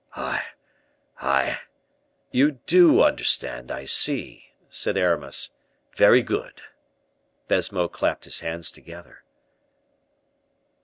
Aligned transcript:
"I 0.15 0.43
I" 1.19 1.61
"You 2.31 2.53
do 2.65 3.03
understand, 3.03 3.69
I 3.69 3.85
see," 3.85 4.47
said 4.67 4.97
Aramis. 4.97 5.51
"Very 5.95 6.23
good." 6.23 6.63
Baisemeaux 7.47 7.89
clapped 7.89 8.25
his 8.25 8.39
hands 8.39 8.71
together. 8.71 9.23